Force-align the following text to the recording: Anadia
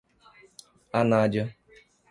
Anadia 0.99 1.53